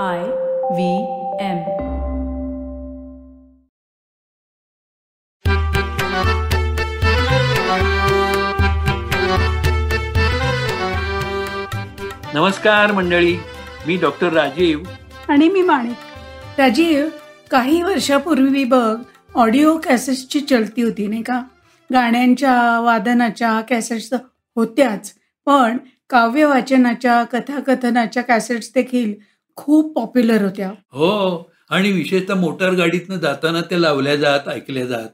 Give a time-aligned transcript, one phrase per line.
[0.00, 0.20] I
[0.72, 0.94] V
[1.40, 1.58] M.
[12.34, 13.36] नमस्कार मंडळी
[13.86, 14.82] मी doctor Rajiv.
[15.28, 15.96] आणि मी माणिक.
[16.58, 17.08] राजीव
[17.50, 19.02] काही वर्षापूर्वी बघ
[19.34, 21.42] ऑडिओ कॅसेट्सची चलती होती नाही का?
[21.92, 24.12] गाण्यांच्या वादनाच्या कॅसेट्स
[24.56, 25.14] होत्याच
[25.46, 25.76] पण
[26.10, 30.70] काव्य वाचनाच्या कथाकथनाच्या कॅसेट्स देखील खूप पॉप्युलर होत्या.
[30.70, 35.08] हो आणि विशेषतः मोटार गाडीतनं जाताना त्या लावल्या जात ऐकल्या जात.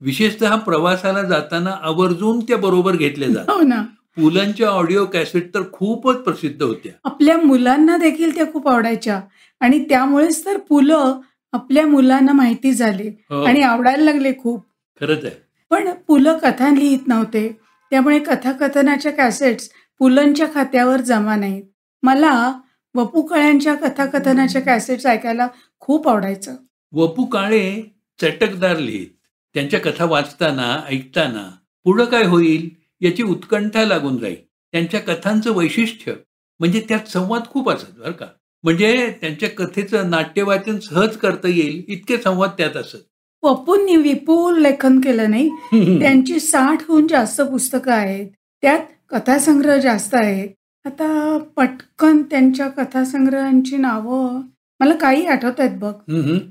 [0.00, 3.50] विशेषतः प्रवासाला जाताना आवर्जून त्या बरोबर घेतल्या जात.
[3.50, 3.82] हो ना.
[4.16, 6.92] पुलांच्या ऑडिओ कॅसेट तर खूपच प्रसिद्ध होत्या.
[7.04, 9.20] आपल्या मुलांना देखील त्या खूप आवडायच्या.
[9.60, 11.20] आणि त्यामुळेच तर पुलं
[11.52, 13.08] आपल्या मुलांना माहिती झाली.
[13.08, 13.42] हो.
[13.42, 14.64] आणि आवडायला लागले खूप.
[15.00, 15.42] खरंच आहे.
[15.70, 17.60] पण पुलं कथा लिहित नव्हते.
[17.90, 21.62] त्यामुळे कथाकथनाच्या कॅसेट्स पुलंच्या खात्यावर जमा नाहीत.
[22.02, 22.52] मला
[22.94, 25.48] वपू काळ्यांच्या कथाकथनाच्या कॅसेट्स ऐकायला
[25.80, 26.56] खूप आवडायचं.
[26.92, 27.82] वपू काळे
[28.20, 29.06] चटकदार लिहित.
[29.54, 31.50] त्यांच्या कथा वाचताना ऐकताना
[31.84, 32.68] पुढं काय होईल
[33.00, 34.36] याची उत्कंठा लागून जाईल.
[34.72, 36.12] त्यांच्या कथांचं वैशिष्ट्य
[36.60, 38.26] म्हणजे त्यात संवाद खूप असत बरं का.
[38.64, 42.98] म्हणजे त्यांच्या कथेचं नाट्यवाचन सहज करता येईल इतके संवाद त्यात असत.
[43.42, 45.48] वपूंनी विपुल लेखन केलं नाही.
[46.00, 48.26] त्यांची साठहून जास्त पुस्तकं आहेत.
[48.62, 50.48] त्यात कथासंग्रह जास्त आहेत.
[50.84, 54.40] आता पटकन त्यांच्या कथासंग्रहांची नावं
[54.80, 55.92] मला काही आठवत आहेत बघ.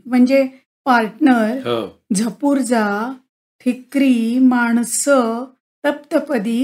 [0.06, 0.46] म्हणजे
[0.86, 1.88] पार्टनर हो.
[2.16, 2.86] झपूरजा
[3.66, 5.44] ठिकरी माणसं
[5.84, 6.64] तप्तपदी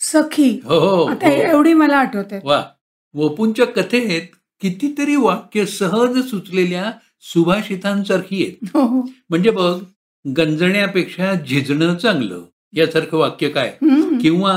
[0.00, 0.48] सखी.
[0.64, 2.62] हो हो, आता हो एवढी मला आठवत आहेत वा.
[3.14, 4.28] वपूंच्या कथेत
[4.62, 6.90] कितीतरी वाक्य सहज सुचलेल्या
[7.32, 8.76] सुभाषितांसारखी आहेत.
[9.30, 9.72] म्हणजे बघ
[10.24, 13.76] गंजण्यापेक्षा झिजणं चांगलं यासारखं वाक्य काय.
[14.22, 14.56] किंवा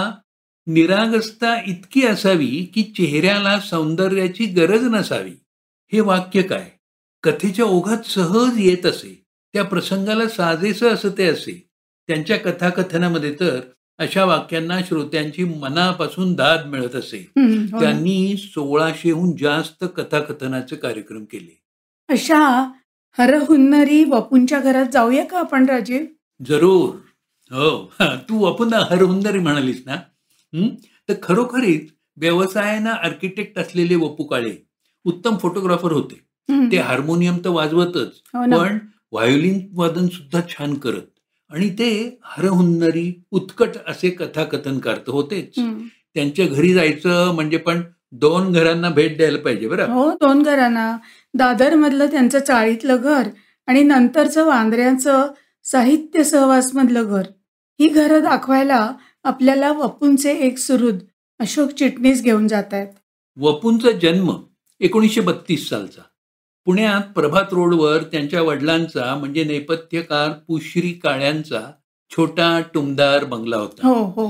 [0.67, 5.33] निरागसता इतकी असावी की चेहऱ्याला सौंदर्याची गरज नसावी.
[5.94, 6.72] हे वाक्य काय?
[7.23, 9.23] कथेच्या ओघात सहज येत असे.
[9.53, 11.67] त्या प्रसंगाला साजेसं असं ते असे.
[12.07, 13.59] त्यांच्या कथाकथनामध्ये तर
[13.97, 17.31] अशा वाक्यांना श्रोत्यांची मनापासून दाद मिळत असे.
[17.38, 17.79] हो.
[17.79, 21.61] त्यांनी सोळाशेहून जास्त कथाकथनाचे कार्यक्रम केले.
[22.09, 22.72] अशा
[23.17, 26.01] हरहुन्नरी वपूंच्या घरात जाऊया का आपण राजीव
[26.45, 26.95] जरूर.
[27.51, 27.94] हो.
[28.01, 29.95] तू आपण हरहुंदरी म्हणालीस ना?
[31.09, 34.55] तर खरोखरीच व्यवसायानं आर्किटेक्ट असलेले वपू काळे
[35.05, 36.21] उत्तम फोटोग्राफर होते.
[36.71, 38.77] ते हार्मोनियम तर वाजवतच हो पण
[39.11, 41.05] व्हायोलिन वादन सुद्धा छान करत.
[41.51, 45.59] आणि ते हरहुन्नरी उत्कट असे कथाकथन करत होतेच.
[46.13, 49.91] त्यांच्या घरी जायचं म्हणजे पण दोन घरांना भेट द्यायला पाहिजे बरं.
[49.93, 50.97] हो दोन घरांना.
[51.33, 53.27] दादर मधलं त्यांचं चाळीतलं घर
[53.67, 55.27] आणि नंतरचं वांद्र्याचं
[55.63, 57.23] साहित्य सहवास मधलं घर.
[57.79, 58.91] ही घरं दाखवायला
[59.25, 61.00] आपल्याला वपूंचे एक सुहृद
[61.40, 62.88] अशोक चिटणीस घेऊन जात आहेत
[63.38, 64.31] वपूंचा जन्म
[64.80, 66.02] एकोणीसशे बत्तीस सालचा.
[66.66, 71.72] पुण्यात प्रभात रोडवर त्यांच्या वडिलांचा म्हणजे नेपथ्यकार पुश्री काळ्यांचा
[72.12, 73.88] छोटा टुमदार बंगला होता.
[73.88, 74.30] हो हो.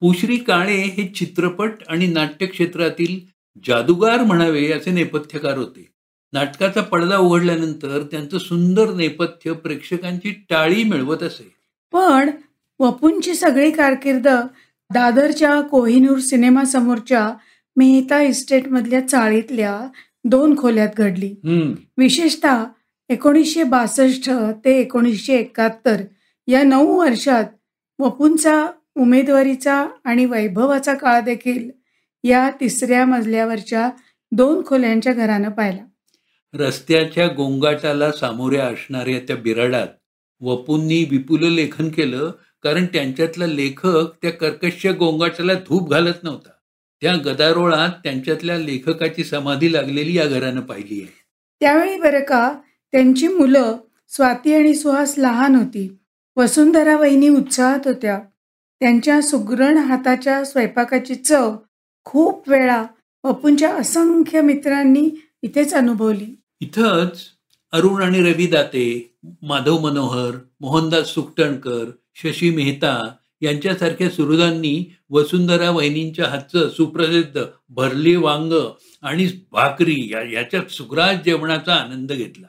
[0.00, 3.20] पुश्री काळे हे चित्रपट आणि नाट्य क्षेत्रातील
[3.66, 5.90] जादूगार म्हणावे असे नेपथ्यकार होते.
[6.32, 11.54] नाटकाचा पडदा उघडल्यानंतर त्यांचं सुंदर नेपथ्य प्रेक्षकांची टाळी मिळवत असे.
[11.92, 12.30] पण
[12.80, 14.28] वपूंची सगळी कारकीर्द
[14.90, 17.32] दादरच्या कोहिनूर सिनेमा समोरच्या
[17.76, 19.78] मेहता इस्टेटमधल्या चाळीतल्या
[20.24, 21.34] दोन खोल्यात घडली.
[21.96, 22.64] विशेषतः
[23.08, 24.30] एकोणीसशे बासष्ट
[24.64, 26.02] ते एकोणीसशे एकाहत्तर
[26.48, 27.44] या नऊ वर्षात
[27.98, 31.70] वपूंचा उमेदवारीचा आणि वैभवाचा काळ देखील
[32.24, 33.90] या तिसऱ्या मजल्यावरच्या
[34.32, 35.82] दोन खोल्यांच्या घरानं पाहिला.
[36.54, 39.88] रस्त्याच्या गोंगाटाला सामोऱ्या असणाऱ्या त्या बिराडात
[40.40, 42.30] वपूंनी विपुल लेखन केलं
[42.64, 46.48] कारण त्यांच्यातला लेखक त्या कर्कश गोंगाटाला धूप घालत नव्हता.
[47.02, 51.12] त्या गदारोळात त्यांच्यातल्या लेखकाची समाधी लागलेली या घरानं पाहिली आहे.
[51.60, 52.54] त्यावेळी बरं का
[52.92, 53.76] त्यांची मुलं
[54.08, 55.98] स्वाती आणि सुहास लहान होती.
[56.36, 58.20] वसुंधरा वहिनी उत्साहात होत्या.
[58.80, 61.56] त्यांच्या सुगरण हाताच्या स्वयंपाकाची चव
[62.04, 62.84] खूप वेळा
[63.24, 65.10] वपूंच्या असंख्य मित्रांनी
[65.42, 66.40] इथेच अनुभवली.
[66.60, 67.20] इथंच
[67.74, 68.86] अरुण आणि रवी दाते
[69.42, 71.84] माधव मनोहर मोहनदास सुकटणकर
[72.14, 72.98] शशी मेहता
[73.42, 74.74] यांच्यासारख्या सुहृदांनी
[75.10, 78.52] वसुंधरा वहिनींच्या हातचं सुप्रसिद्ध भरली वांग
[79.02, 82.46] आणि भाकरी या याच्या सुग्रास जेवणाचा आनंद घेतला.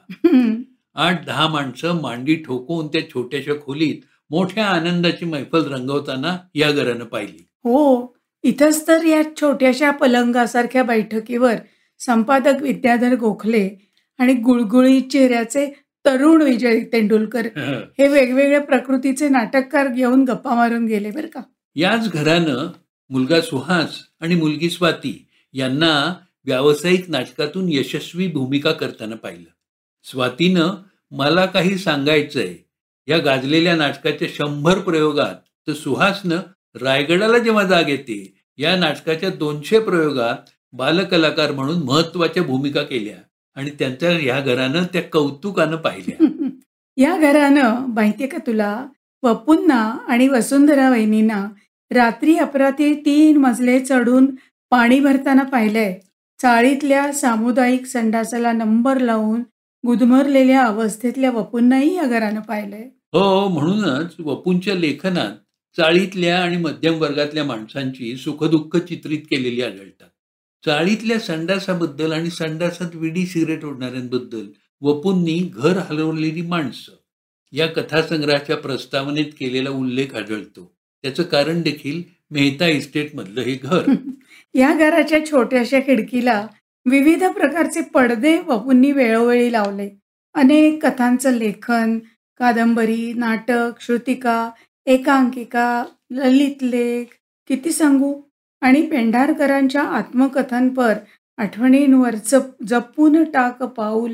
[0.94, 7.46] आठ दहा माणसं मांडी ठोकून त्या छोट्याशा खोलीत मोठ्या आनंदाची मैफल रंगवताना या घरानं पाहिली.
[7.64, 8.14] हो
[8.44, 11.54] इथंच तर या छोट्याशा पलंगासारख्या बैठकीवर
[12.00, 13.68] संपादक विद्याधर गोखले
[14.18, 15.66] आणि गुळगुळीत चेहऱ्याचे
[16.04, 17.46] तरुण विजय तेंडुलकर
[17.98, 18.08] हे.
[18.08, 21.40] वेगवेगळ्या प्रकृतीचे नाटककार घेऊन गप्पा मारून गेले बरं का.
[21.74, 22.70] याच घरानं
[23.10, 26.14] मुलगा सुहास आणि मुलगी स्वाती यांना
[26.44, 29.50] व्यावसायिक नाटकातून यशस्वी भूमिका करताना पाहिलं.
[30.04, 30.70] स्वातीनं
[31.10, 32.54] मला काही सांगायचंय.
[33.08, 35.34] या गाजलेल्या नाटकाच्या शंभर प्रयोगात
[35.68, 36.36] तर सुहासनं
[36.82, 40.36] रायगडाला जेव्हा जाग येते या नाटकाच्या दोनशे प्रयोगात
[40.72, 43.16] बालकलाकार म्हणून महत्त्वाच्या भूमिका केल्या.
[43.56, 46.16] आणि त्यांच्या ह्या घरानं त्या कौतुकानं पाहिल्या.
[46.96, 48.86] या घरानं माहितीये का तुला
[49.22, 51.48] वपुन्ना आणि वसुंधरा वहिनींना
[51.90, 54.26] रात्री अपरात्री तीन मजले चढून
[54.70, 55.94] पाणी भरताना पाहिलंय.
[56.42, 59.40] चाळीतल्या सामुदायिक संडासाला नंबर लावून
[59.86, 62.82] गुदमरलेल्या अवस्थेतल्या वपुंनाही या घरानं पाहिलंय.
[63.12, 65.32] हो म्हणूनच वपूंच्या लेखनात
[65.76, 70.08] चाळीतल्या आणि मध्यम वर्गातल्या माणसांची सुखदुःख चित्रित केलेली आढळतात.
[70.66, 74.46] चाळीतल्या संडासाबद्दल आणि संडासात विडी सिगरेट ओढणाऱ्यांबद्दल
[74.80, 76.92] वपूंनी घर हलवलेली माणसं.
[77.52, 80.76] या कथासंग्रहाच्या प्रस्तावनेत केलेला उल्लेख आढळतो.
[81.02, 83.82] त्याचं कारण देखील मेहता इस्टेटमधलं हे घर.
[84.54, 86.46] या घराच्या छोट्याशा खिडकीला
[86.86, 89.90] विविध प्रकारचे पडदे वपूंनी वेळोवेळी लावले.
[90.34, 91.98] अनेक कथांचं लेखन
[92.38, 94.50] कादंबरी नाटक श्रुतिका
[94.86, 97.04] एकांकिका ललित लेख
[97.48, 98.22] किती सांगू?
[98.66, 100.92] आणि पेंढारकरांच्या आत्मकथनपर
[101.36, 104.12] आठवणींवरचं जपून टाक पाऊल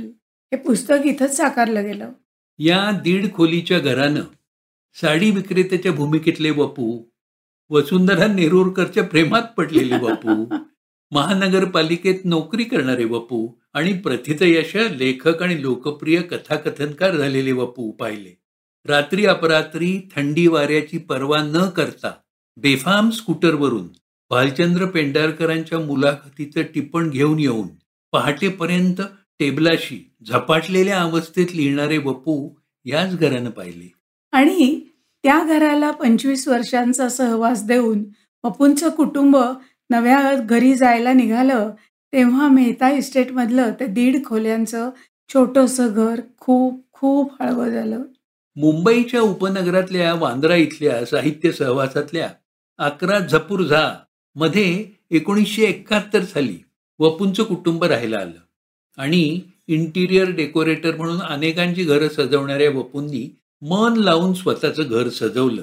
[0.53, 2.13] हे पुस्तक इथंच साकारलं गेलं.
[2.59, 4.23] या दीड खोलीच्या घरानं
[4.95, 7.03] साडी विक्रेत्याच्या भूमिकेतले वपू
[7.71, 10.45] वसुंधरा नेरुरकरच्या प्रेमात पडलेले वपू
[11.11, 18.35] महानगरपालिकेत नोकरी करणारे वपू आणि प्रथितयश लेखक आणि लोकप्रिय कथाकथनकार झालेले वपू पाहिले.
[18.87, 22.13] रात्री अपरात्री थंडी वाऱ्याची पर्वा न करता
[22.57, 23.89] बेफाम स्कूटरवरून
[24.33, 27.67] भालचंद्र पेंढारकरांच्या मुलाखतीचं टिपण घेऊन येऊन
[28.13, 29.01] पहाटेपर्यंत
[29.41, 32.37] टेबलाशी झपाटलेल्या अवस्थेत लिहिणारे वपू
[32.87, 33.89] याच घरानं पाहिले.
[34.33, 34.81] आणि
[35.25, 38.03] त्या घराला पंचवीस वर्षांचा सहवास देऊन
[38.45, 39.37] वपूंचं कुटुंब
[39.91, 41.71] नव्या घरी जायला निघालं
[42.13, 44.91] तेव्हा मेहता इस्टेटमधलं ते दीड खोल्यांचं
[45.31, 48.03] छोटंसं घर खूप खूप हळवं झालं.
[48.57, 52.29] मुंबईच्या उपनगरातल्या वांद्रा इथल्या साहित्य सहवासातल्या
[52.79, 53.85] अकरा झपूर झा
[54.35, 56.59] मध्ये एकोणीसशे एकाहत्तर साली
[56.99, 58.41] वपूंचं कुटुंब राहायला आलं.
[58.97, 65.63] आणि इंटिरियर डेकोरेटर म्हणून अनेकांची घरं सजवणाऱ्या वपूंनी मन लावून स्वतःचं घर सजवलं.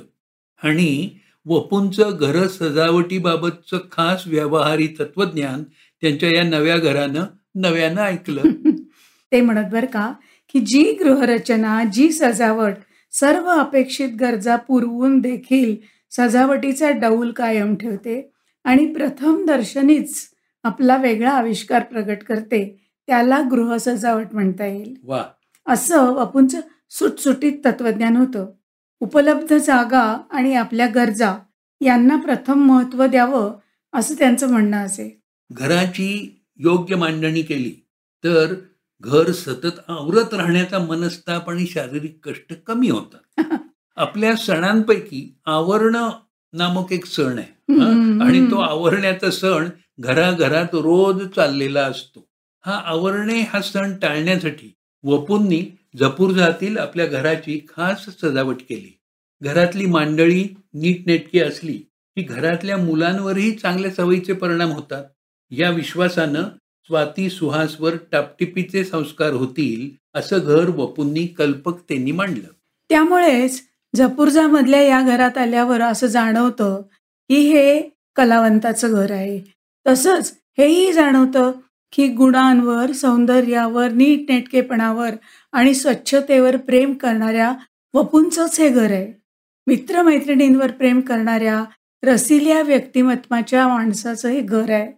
[0.63, 1.09] आणि
[1.45, 5.63] वपूंचं घर सजावटीबाबतचं खास व्यवहारी तत्वज्ञान
[6.01, 7.23] त्यांच्या या नव्या घरानं
[7.55, 8.41] नव्यानं ऐकलं.
[9.31, 10.13] ते म्हणत बर का
[10.53, 12.73] की जी गृहरचना जी सजावट
[13.11, 15.75] सर्व अपेक्षित गरजा पुरवून देखील
[16.11, 18.31] सजावटीचा डौल कायम ठेवते.
[18.63, 20.29] आणि प्रथम दर्शनीच
[20.63, 24.95] आपला वेगळा आविष्कार प्रगट करते त्याला गृह सजावट म्हणता येईल.
[25.03, 25.23] वा.
[25.67, 26.59] असं वपूंचं
[26.89, 28.51] सुटसुटीत तत्वज्ञान होतं.
[28.99, 31.35] उपलब्ध जागा आणि आपल्या गरजा
[31.81, 33.57] यांना प्रथम महत्त्व द्यावं
[33.93, 35.21] असं त्यांचं म्हणणं असे.
[35.51, 37.87] घराची योग्य मांडणी केली
[38.23, 38.53] तर
[39.01, 43.37] घर सतत आवरत राहण्याचा मनस्ताप आणि शारीरिक कष्ट कमी होतात.
[43.95, 46.09] आपल्या सणांपैकी आवरणं
[46.53, 47.79] नामक एक सण आहे.
[48.23, 49.69] आणि तो आवरण्याचा सण
[49.99, 52.27] घराघरात रोज चाललेला असतो.
[52.65, 54.73] हा आवरणे हा सण टाळण्यासाठी
[55.03, 58.97] वपूंनी जपूरजातील आपल्या घराची खास सजावट केली.
[59.41, 60.43] घरातली मांडळी
[60.73, 61.77] नीटनेटकी असली
[62.15, 65.05] की घरातल्या मुलांवरही चांगल्या सवयीचे परिणाम होतात.
[65.51, 66.43] या विश्वासानं
[66.83, 72.53] स्वाती सुहासवर टापटिपीचे संस्कार होतील असं घर वपूंनी कल्पकतेनी मांडलं.
[72.89, 76.81] त्यामुळेच झपुर्जामधल्या या घरात आल्यावर असं जाणवतं
[77.29, 77.81] की हे
[78.15, 79.53] कलावंताचं घर आहे.
[79.87, 81.51] तसंच हेही जाणवतं
[81.91, 85.09] की गुणांवर सौंदर्यावर नीटनेटकेपणावर
[85.51, 87.53] आणि स्वच्छतेवर प्रेम करणाऱ्या
[87.93, 89.21] वपूंचंच हे घर आहे.
[89.67, 91.63] मित्रमैत्रिणींवर प्रेम करणाऱ्या
[92.03, 94.91] रसिल्या व्यक्तिमत्वाच्या माणसाचं हे घर आहे.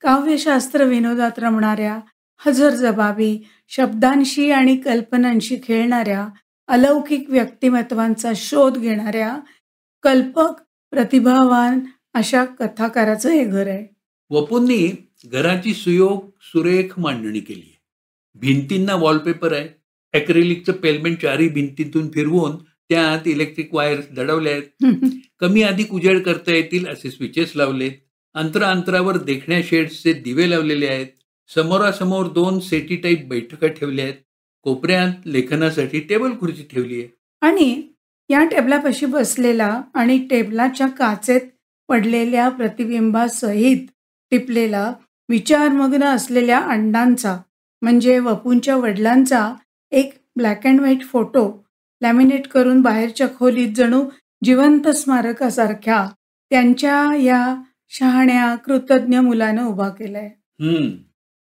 [0.00, 2.00] काव्यशास्त्र विनोदात रमणाऱ्या
[2.46, 6.28] हजर जबाबी शब्दांशी आणि कल्पनांशी खेळणाऱ्या
[6.68, 9.38] अलौकिक व्यक्तिमत्वांचा शोध घेणाऱ्या
[10.02, 11.80] कल्पक प्रतिभावान
[12.14, 13.86] अशा कथाकाराचं हे घर आहे.
[14.30, 14.90] वपूंनी
[15.26, 17.78] घराची सुयोग सुरेख मांडणी केली आहे.
[18.34, 19.68] भिंतींना वॉलपेपर आहे.
[20.14, 22.56] ॲक्रेलिकचं पेलमेंट चारही भिंतीतून फिरवून
[22.88, 24.62] त्यात इलेक्ट्रिक वायर्स दडवल्या आहेत.
[25.40, 27.92] कमी अधिक उजेड करता येतील असे स्विचेस लावलेत.
[28.34, 31.06] अंतरा अंतरावर देखण्या शेड्सचे दिवे लावलेले आहेत.
[31.54, 34.14] समोरासमोर दोन सेटी टाईप बैठका ठेवल्या आहेत.
[34.66, 37.08] कोपऱ्यात लेखनासाठी टेबल खुर्ची ठेवली आहे.
[37.40, 37.82] आणि
[38.28, 41.40] या टेबलापाशी बसलेला आणि टेबलाच्या काचेत
[41.88, 43.86] पडलेल्या प्रतिबिंबासहित
[44.30, 44.92] टिपलेला
[45.28, 47.36] विचारमग्न असलेल्या अण्णांचा
[47.82, 49.54] म्हणजे वपूंच्या वडिलांचा
[49.92, 51.44] एक black and white photo
[52.02, 54.04] laminate करून बाहेरच्या खोलीत जणू
[54.44, 56.06] जिवंत स्मारकासारख्या
[56.50, 60.28] त्यांच्या या शहाण्या कृतज्ञ मुलानं उभा केलाय.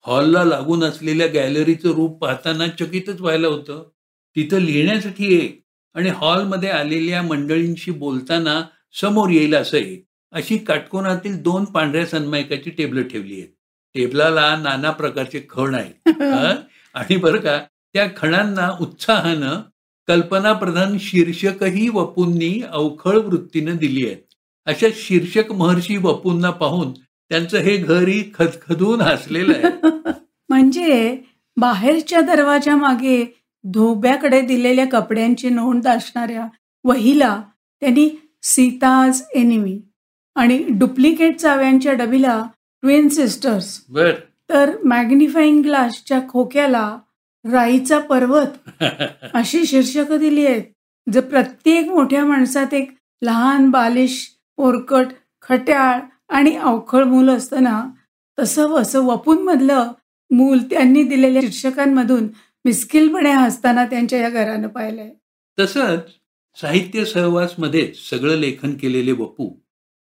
[0.07, 3.83] हॉलला लागून असलेल्या गॅलरीचं रूप पाहताना चकितच व्हायला होतं.
[4.37, 5.63] तिथं लिहिण्यासाठी एक
[5.95, 8.63] आणि हॉलमध्ये आलेल्या मंडळींशी बोलताना
[9.01, 13.49] समोर येईल असं एक अशी काटकोनातील दोन पांढऱ्या सन्मायकाची टेबल ठेवली आहेत.
[13.95, 16.09] टेबलाला नाना प्रकारचे खण आहेत?
[16.95, 17.59] आणि बरं का
[17.95, 19.61] त्या खणांना उत्साहानं
[20.07, 24.35] कल्पनाप्रधान शीर्षकही वपूंनी अवखळ वृत्तीनं दिली आहेत.
[24.67, 26.93] अशा शीर्षक महर्षी वपूंना पाहून
[27.31, 29.71] त्यांचं हे घरही खदखदून हसलेलं आहे.
[30.49, 31.17] म्हणजे
[31.57, 33.25] बाहेरच्या दरवाजा मागे
[33.65, 36.47] धोब्याकडे दिलेल्या कपड्यांची नोंद असणाऱ्या
[36.85, 37.41] वहीला
[37.83, 38.09] त्यांनी
[38.43, 39.79] सीताज एनिमी
[40.37, 42.43] आणि डुप्लिकेट चाव्यांच्या डबीला
[42.83, 44.13] ट्विन सिस्टर्स बर.
[44.51, 46.97] तर मॅग्निफाईंग ग्लासच्या खोक्याला
[47.45, 48.83] राईचा पर्वत
[49.35, 50.63] अशी शीर्षकं दिली आहेत
[51.07, 52.91] जर प्रत्येक मोठ्या माणसात एक
[53.23, 54.19] लहान बालिश
[54.57, 55.07] पोरकट
[55.43, 56.01] खट्याळ
[56.33, 57.83] आणि अवखळ मूल असतं ना
[58.39, 59.93] तसं वसं वपूंमधलं
[60.31, 62.29] मूल त्यांनी दिलेल्या शीर्षकांमधून
[62.65, 65.11] मिस्किलपणे हसताना त्यांच्या या घरानं पाहिलंय.
[65.59, 66.09] तसंच
[66.61, 69.55] साहित्य सहवासमध्येच सगळं लेखन केलेले वपू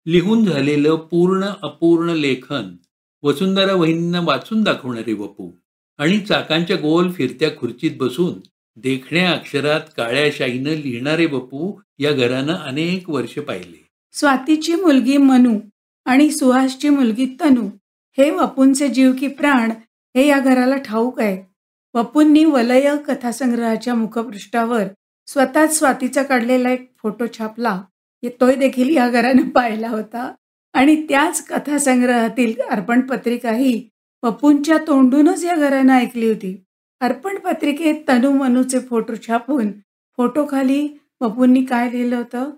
[0.06, 2.76] लिहून झालेलं पूर्ण अपूर्ण लेखन
[3.24, 5.52] वसुंधरा वहिनींना वाचून दाखवणारे वपू
[5.98, 8.34] आणि चाकांच्या गोल फिरत्या खुर्चीत बसून
[8.76, 13.86] देखण्या अक्षरात काळ्या शाईनं लिहिणारे वपू या घरानं अनेक वर्ष पाहिले.
[14.14, 15.60] स्वातीची मुलगी मनू
[16.06, 17.70] आणि सुहासची मुलगी तनू.
[18.18, 19.72] हे वपूंचे जीव की प्राण
[20.16, 21.54] हे या घराला ठाऊक आहे.
[21.94, 24.84] वपूंनी वलय कथासंग्रहाच्या मुखपृष्ठावर
[25.28, 27.82] स्वतःच स्वातीचा काढलेला एक फोटो छापला.
[28.24, 30.34] तोय देखील या घरानं पाहिला होता.
[30.74, 33.90] आणि त्याच कथासंग्रहातील अर्पण पत्रिकाही
[34.22, 36.64] पप्पूंच्या तोंडूनच या घरानं ऐकली होती.
[37.02, 39.72] अर्पण पत्रिकेत तनू मनूचे फोटो छापून
[40.18, 40.88] फोटो खाली
[41.20, 42.50] पप्पूंनी काय लिहिलं होतं?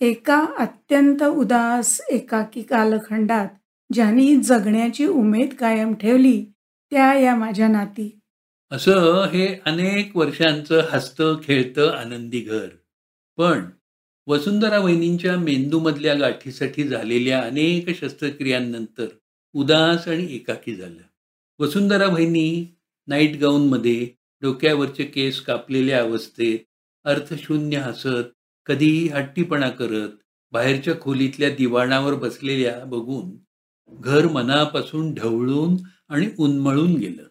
[0.00, 3.48] एका अत्यंत उदास एकाकी कालखंडात
[3.92, 6.44] ज्यांनी जगण्याची उमेद कायम ठेवली
[6.90, 8.18] त्या या माझ्या नाती.
[8.70, 12.68] असं हे अनेक वर्षांचं हसतं खेळतं आनंदी घर
[13.36, 13.64] पण
[14.26, 19.06] वसुंधरा वहिनींच्या मेंदूमधल्या गाठीसाठी झालेल्या अनेक शस्त्रक्रियांनंतर
[19.52, 21.02] उदास आणि एकाकी झालं.
[21.58, 24.08] वसुंधरा वहिनी नाईट गाऊनमध्ये
[24.42, 26.58] डोक्यावरचे केस कापलेल्या अवस्थेत
[27.04, 28.33] अर्थशून्य हसत
[28.66, 30.08] कधीही हट्टीपणा करत
[30.52, 33.36] बाहेरच्या खोलीतल्या दिवाणावर बसलेल्या बघून
[33.92, 35.76] घर मनापासून ढवळून
[36.08, 37.22] आणि उन्मळून गेलं.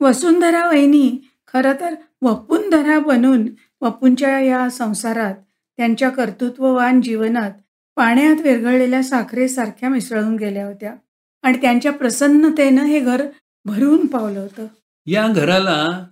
[0.00, 3.48] वसुंधरा वहिनी खरं तर वपुंधरा बनून
[3.80, 5.34] वपूंच्या या संसारात
[5.76, 7.50] त्यांच्या कर्तृत्ववान जीवनात
[7.96, 10.94] पाण्यात विरघळलेल्या साखरेसारख्या मिसळून गेल्या होत्या
[11.42, 13.26] आणि त्यांच्या प्रसन्नतेनं हे घर
[13.64, 14.66] भरून पावलं होतं.
[15.06, 16.06] या घराला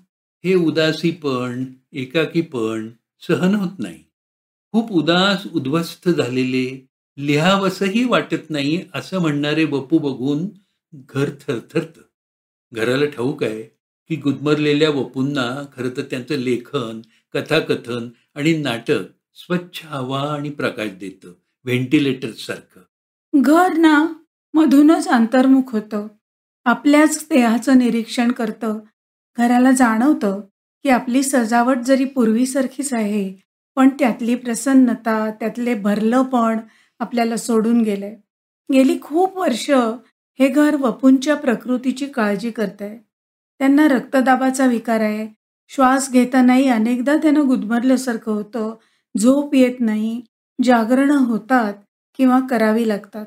[0.44, 2.88] हे उदासीपण एकाकीपण
[3.20, 4.07] सहन होत नाही.
[4.72, 6.86] खूप उदास उद्ध्वस्त झालेले
[7.18, 10.48] लिहावसही वाटत नाही असं म्हणणारे बपू बघून
[10.92, 12.00] घर थरथरतं.
[12.72, 13.62] घराला ठाऊक आहे
[14.08, 17.00] की गुदमरलेल्या बपूंना खरं तर त्यांचं लेखन
[17.34, 19.02] कथाकथन आणि नाटक
[19.34, 21.32] स्वच्छ हवा आणि प्रकाश देतं
[21.64, 22.80] व्हेंटिलेटर सारखं
[23.42, 24.12] घर ना
[24.54, 26.06] मधूनच अंतर्मुख होतं.
[26.64, 28.78] आपल्याच देहाचं निरीक्षण करतं.
[29.36, 30.40] घराला जाणवतं
[30.82, 33.47] की आपली सजावट जरी पूर्वीसारखीच आहे
[33.78, 36.58] पण त्यातली प्रसन्नता त्यातले भरलंपण
[36.98, 38.16] आपल्याला सोडून गेलंय.
[38.72, 39.70] गेली खूप वर्ष
[40.38, 42.98] हे घर वपूंच्या प्रकृतीची काळजी करत आहे
[43.58, 45.28] त्यांना रक्तदाबाचा विकार आहे.
[45.68, 48.74] श्वास घेतानाही अनेकदा त्यांना गुदमरल्यासारखं होतं.
[49.18, 50.20] झोप येत नाही
[50.62, 51.74] जागरणं होतात
[52.16, 53.26] किंवा करावी लागतात.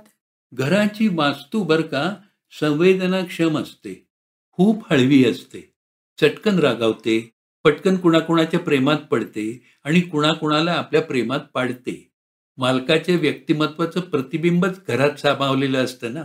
[0.54, 2.16] घराची वास्तू बर का
[2.60, 4.08] संवेदनाक्षम असते.
[4.52, 5.74] खूप हळवी असते.
[6.22, 7.32] चटकन रागावते.
[7.64, 12.12] पटकन कुणाकुणाच्या प्रेमात पडते आणि कुणाकुणाला आपल्या प्रेमात पाडते.
[12.58, 16.24] मालकाच्या व्यक्तिमत्वाचं प्रतिबिंबच घरात सामावलेलं असतं ना?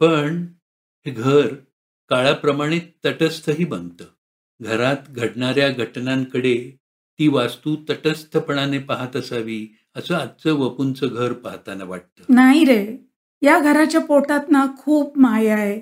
[0.00, 0.46] पण
[1.06, 1.46] हे घर
[2.08, 4.04] काळाप्रमाणे तटस्थही बनतं.
[4.60, 6.76] घरात घडणाऱ्या घटनांकडे
[7.18, 9.66] ती वास्तू तटस्थपणाने पाहत असावी
[9.96, 12.34] असं आजचं वपूंचं घर पाहताना वाटतं.
[12.34, 13.08] नाही रे.
[13.42, 15.80] या घराच्या पोटात ना खूप माया आहे.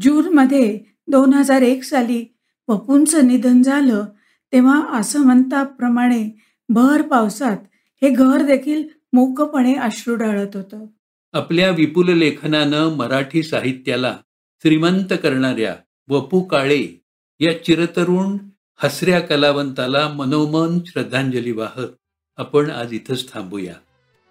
[0.00, 0.78] जूनमध्ये
[1.08, 2.24] दोन हजार एक साली
[2.68, 4.04] वपूंचं निधन झालं
[4.52, 7.56] तेव्हा असं म्हणताप्रमाणे भर पावसात
[8.02, 10.86] हे घर देखील मूकपणे अश्रू डाळत होतं.
[11.32, 14.16] आपल्या विपुल लेखनानं मराठी साहित्याला
[14.62, 15.76] श्रीमंत करणाऱ्या
[16.08, 17.04] वपू काळे
[17.40, 18.36] या चिरतरुण
[18.82, 21.88] हसऱ्या कलावंताला मनोमन श्रद्धांजली वाहत
[22.36, 23.74] आपण आज इथंच थांबूया.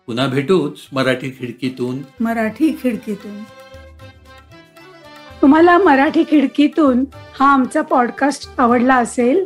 [0.07, 2.23] पुन्हा भेटूच मराठी खिडकीतून.
[2.23, 3.43] मराठी खिडकीतून.
[5.41, 7.05] तुम्हाला मराठी खिडकीतून
[7.39, 9.45] हा आमचा पॉडकास्ट आवडला असेल